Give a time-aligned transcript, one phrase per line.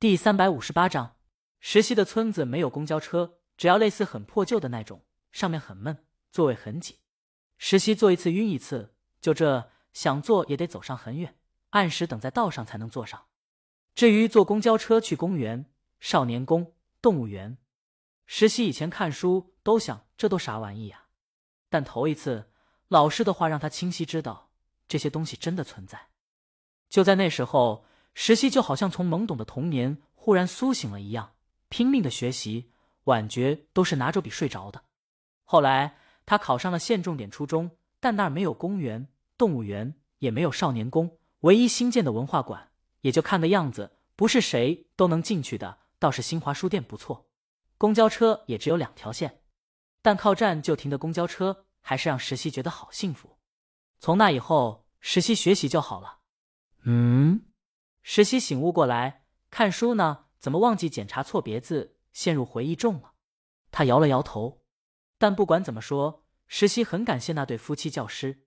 [0.00, 1.16] 第三百五十八章，
[1.58, 7.00] 实习的村子没有公交车，只要类似很破旧的那种，上面很闷，座位很挤。
[7.58, 11.36] 实习坐一次晕一次，就这想坐也得走上很远，
[11.68, 13.26] 按时等在道上才能坐上。
[13.94, 15.66] 至于坐公交车去公园、
[15.98, 16.72] 少年宫、
[17.02, 17.58] 动物园，
[18.24, 21.08] 实习以前看书都想这都啥玩意呀，
[21.68, 22.50] 但头一次
[22.88, 24.50] 老师的话让他清晰知道
[24.88, 26.08] 这些东西真的存在。
[26.88, 27.84] 就在那时候。
[28.22, 31.32] 石溪就好像从懵懂的童年忽然苏醒了一样，
[31.70, 32.70] 拼命的学习，
[33.04, 34.84] 晚觉都是拿着笔睡着的。
[35.44, 35.96] 后来
[36.26, 39.08] 他考上了县重点初中，但那儿没有公园、
[39.38, 42.68] 动物园，也没有少年宫，唯一新建的文化馆，
[43.00, 45.78] 也就看的样子，不是谁都能进去的。
[45.98, 47.30] 倒是新华书店不错，
[47.78, 49.40] 公交车也只有两条线，
[50.02, 53.38] 但靠站就停的公交车，还是让石溪觉得好幸福。
[53.98, 56.18] 从那以后，石溪学习就好了。
[56.84, 57.46] 嗯。
[58.02, 63.12] 石溪醒悟过来，看书呢，怎么忘记检查错别字，陷入回忆中了？
[63.70, 64.62] 他摇了摇头。
[65.18, 68.44] 但不管怎么说，石溪很感谢那对夫妻教师。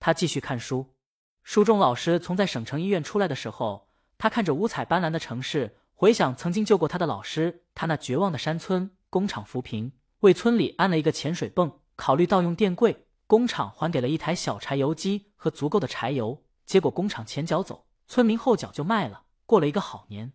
[0.00, 0.94] 他继续看书。
[1.42, 17.83] 书中老师从在省城医院出来的时候，他看着五彩斑斓的城市，回想曾经救过他的老师，他那绝望的山村工厂扶贫，为村里安了一个潜水泵，考虑盗用电柜，工厂还给了一台小柴油机和足够的柴油，结果工厂前脚走。
[18.06, 20.32] 村民后脚就卖了，过了一个好年。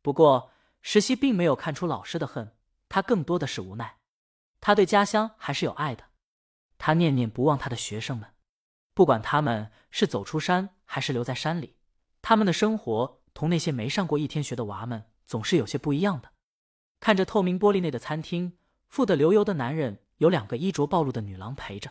[0.00, 2.56] 不过石溪并没有看出老师的恨，
[2.88, 3.98] 他更多的是无奈。
[4.60, 6.04] 他对家乡还是有爱的，
[6.78, 8.30] 他念念不忘他的学生们，
[8.94, 11.76] 不管他们是走出山还是留在山里，
[12.20, 16.30] 他们的生活同那些没上过一天学的娃们总是有些不一样的。
[17.00, 18.56] 看着透明玻璃内的餐厅，
[18.88, 21.90] 富得流油的男人有两个衣着暴露的女郎陪着，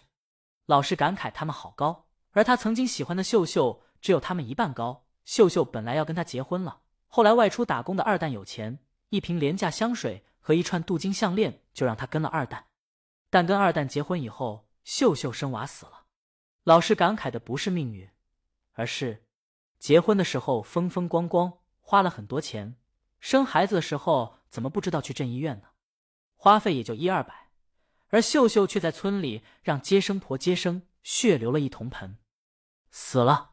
[0.66, 5.05] 老师感慨他们好高，而他曾经喜欢的秀秀只有他们一半高。
[5.32, 12.66] 秀秀本来要跟他结婚了，后来外出打工的二蛋有钱，一瓶廉价香水和一串镀金项链就让他跟了二蛋。
[13.30, 16.08] 但跟二蛋结婚以后，秀秀生娃死了。
[16.66, 18.10] 老师感慨的不是命运，
[18.73, 19.23] 而是
[19.80, 22.73] 结婚的时候风风光光，花了很多钱；
[23.22, 25.70] 生孩子的时候怎么不知道去镇医院呢？
[26.36, 27.52] 花费也就一二百，
[28.10, 32.17] 而秀秀却在村里让接生婆接生，血流了一铜盆，
[32.89, 33.51] 死了。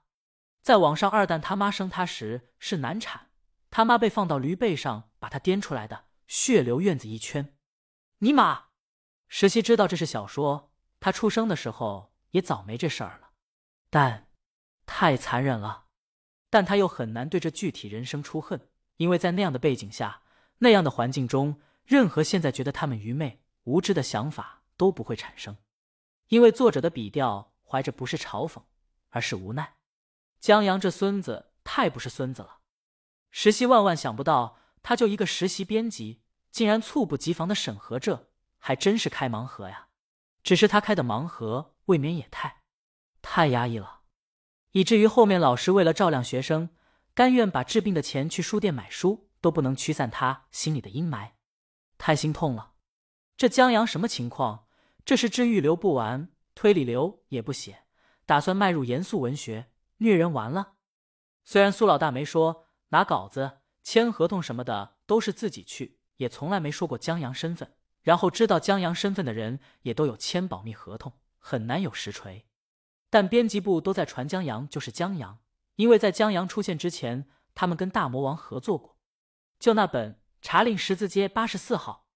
[0.68, 3.28] 在网上，二蛋他妈生他时是难产，
[3.70, 7.56] 他妈被放到驴背上把他颠出来的，血流院子一圈。
[8.18, 8.66] 尼玛！
[9.28, 10.70] 石溪知道这是小说，
[11.00, 13.30] 他出生的时候也早没这事儿了，
[13.88, 14.28] 但
[14.84, 15.86] 太残忍了。
[16.50, 18.68] 但他又很难对这具体人生出恨，
[18.98, 20.20] 因为在那样的背景下，
[20.58, 25.56] 那样的环境中，任何现在觉得他们愚昧无知的想法都不会产生，
[26.26, 28.60] 因为作者的笔调怀着不是嘲讽，
[29.08, 29.77] 而是无奈。
[30.40, 32.58] 江阳这孙子太不是孙子了，
[33.30, 38.28] 石溪万万想不到，他就一个实习编辑，竟然猝不及防的审核这，
[38.58, 39.88] 还真是开盲盒呀！
[40.42, 42.62] 只是他开的盲盒未免也太，
[43.20, 44.02] 太压抑了，
[44.70, 46.70] 以至于后面老师为了照亮学生，
[47.12, 51.32] 甘愿把治病的钱去书店买书，都不能驱散他心里的阴霾，
[51.98, 52.74] 太心痛了。
[53.36, 54.66] 这江阳什么情况？
[55.04, 57.84] 这是治愈流不完，推理流也不写，
[58.24, 59.70] 打算迈入严肃文学。
[59.98, 60.74] 虐人完了，
[61.44, 67.74] 虽然苏老大没说拿稿子、签合同什么的都是自己去，也从来没说过江阳身份。
[68.02, 72.46] 然后知道江阳身份的人也都有签保密合同，很难有实锤。
[73.10, 75.40] 但编辑部都在传江阳就是江阳，
[75.76, 78.96] 因为在江阳出现之前，他们跟大魔王合作过。
[79.58, 82.06] 就那本《查令十字街八十四号》，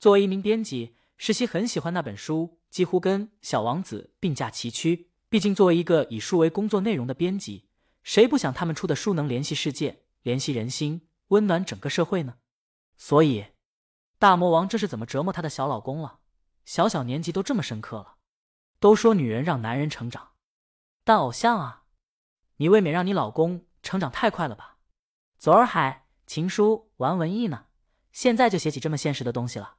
[0.00, 5.07] 作为一名编辑，石溪很喜欢那本书，几乎跟《小王子》并驾齐驱。
[5.30, 7.68] 毕竟，作为一个以书为工作内容的编辑，
[8.02, 12.36] 谁不想他们出的书能联系世界、联系人心、温暖整个社会呢？
[12.96, 13.48] 所以，
[14.18, 16.20] 大魔王这是怎么折磨他的小老公了？
[16.64, 18.16] 小小年纪都这么深刻了。
[18.80, 20.30] 都说女人让男人成长，
[21.04, 21.84] 但偶像啊，
[22.56, 24.78] 你未免让你老公成长太快了吧？
[25.36, 27.66] 昨儿还情书玩文艺呢，
[28.12, 29.76] 现在就写起这么现实的东西了。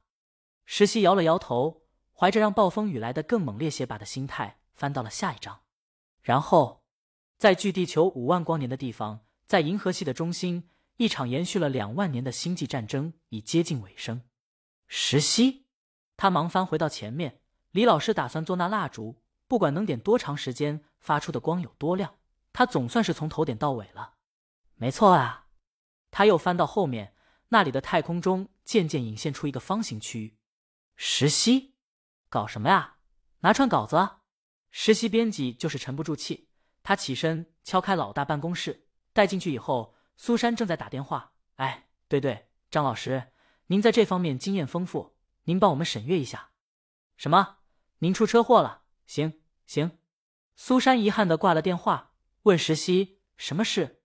[0.64, 4.59] 石溪摇了摇头，怀着让暴风雨来的更猛烈些吧的心态。
[4.80, 5.60] 翻到了下一章，
[6.22, 6.86] 然后，
[7.36, 14.22] 在距地球五万光年的地方，在银河系的中心，一场延续了两万年的星际战争已接近尾声。
[14.86, 15.66] 石溪，
[16.16, 17.42] 他忙翻回到前面。
[17.72, 22.14] 李老师打算做那蜡烛，不管能点多长时间，发出的光有多亮，
[22.54, 24.14] 他总算是从头点到尾了。
[24.76, 25.48] 没错啊，
[26.10, 27.14] 他又翻到后面，
[27.50, 30.38] 那里的太空中渐渐隐现出一个方形区域。
[30.96, 31.74] 石溪，
[32.30, 32.96] 搞什么呀？
[33.40, 34.19] 拿串稿子。
[34.70, 36.48] 实习编辑就是沉不住气，
[36.82, 41.32] 他起身敲开老大办公室，带进去以后，苏珊正在打电话。
[41.56, 43.32] 哎，对对，张老师，
[43.66, 46.50] 您在这方面经验丰富，您帮我们审阅一下。
[47.16, 47.58] 什么？
[47.98, 48.82] 您出车祸了？
[49.06, 49.98] 行行。
[50.56, 54.02] 苏珊遗憾的挂了电话，问石溪什么事。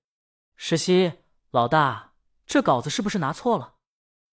[0.55, 1.19] 石溪
[1.51, 2.13] 老大，
[2.45, 3.75] 这稿子是不是拿错了？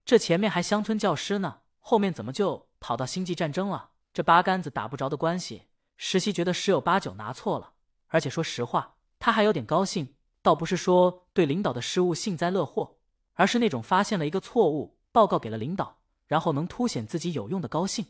[0.05, 3.91] 这前面还乡村教师呢，后面怎么就跑到星际战争了？
[4.13, 7.75] 这八竿子打不着的关系，石溪觉得十有八九拿错了。
[8.09, 12.99] 而且说实话，他还有点高兴，倒不是说对领导的失误幸灾乐祸，
[13.35, 18.05] 而是那种发现了一个错误，报告给了领导，然后能凸显自己有用的高兴。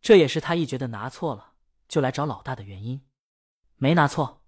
[0.00, 1.52] 这也是他一觉得拿错了
[1.86, 3.02] 就来找老大的原因。
[3.76, 4.42] 没拿错，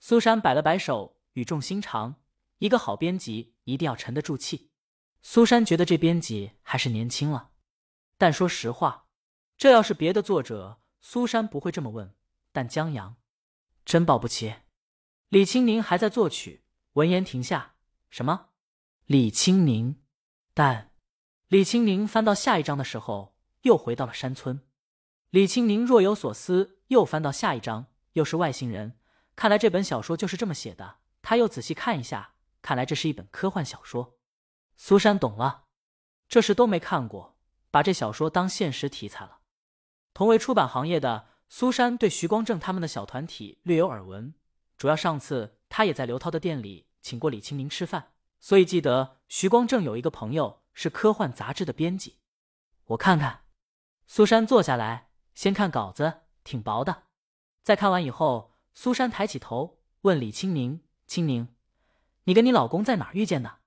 [0.00, 2.16] 苏珊摆了摆手，语重心长
[2.58, 4.70] ：“一个好编辑一定要沉得住气。”
[5.20, 7.50] 苏珊觉得这编辑还是年轻了，
[8.16, 9.06] 但说实话，
[9.56, 12.14] 这要是别的作者，苏珊不会这么问。
[12.52, 13.16] 但江阳。
[13.84, 14.54] 真保不齐，
[15.28, 16.64] 李青宁还在作曲。
[16.92, 17.76] 闻言停下。
[18.10, 18.50] 什么？
[19.06, 20.02] 李青宁？
[20.52, 20.92] 但
[21.46, 24.60] 李青宁翻到下一章的时候，又回到了山村。
[25.30, 28.98] 李青宁若有所思，又翻到下一章，又是外星人。
[29.34, 30.98] 看来这本小说就是这么写的。
[31.22, 34.18] 他又仔细看一下，看来这是一本科幻小说。
[34.76, 35.64] 苏珊懂了，
[36.28, 37.38] 这事都没看过，
[37.70, 39.38] 把这小说当现实题材了。
[40.12, 41.27] 同为出版行业的。
[41.48, 44.34] 苏珊对徐光正他们的小团体略有耳闻，
[44.76, 52.18] 主要上次她也在刘涛的店里请过李清明吃饭，所以记得徐光正有一个朋友是科幻杂志的编辑。
[52.88, 53.44] 我看看，
[54.06, 57.04] 苏珊坐下来先看稿子，挺薄的。
[57.62, 61.48] 在看完以后，苏珊抬起头问李清明：“清明，
[62.24, 63.60] 你跟你老公在哪儿遇见的？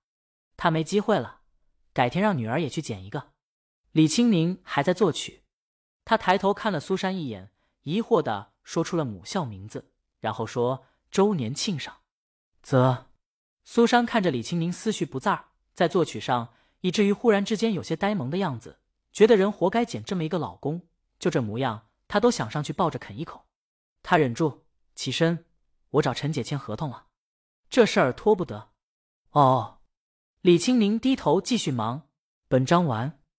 [0.55, 1.41] 他没机会了，
[1.93, 3.31] 改天让女儿也去剪一个。”
[3.91, 5.43] 李清明还在作曲，
[6.05, 7.51] 他抬头看了苏珊一眼。
[7.83, 11.97] 疑惑的说出了母校名字，然后说：“周年庆上。”
[12.61, 13.07] 则
[13.63, 18.79] 苏珊看着李清明思绪不在，在作曲上，以至于忽然之间有些呆萌的样子，
[19.11, 20.87] 觉得人活该捡这么一个老公。
[21.17, 23.45] 就这模样，她都想上去抱着啃一口。
[24.03, 25.45] 他忍住，起身
[25.91, 27.07] ：“我找陈姐签合同了，
[27.69, 28.71] 这事儿拖不得。”
[29.31, 29.81] 哦，
[30.41, 32.09] 李清明低头继续忙。
[32.47, 33.20] 本章完。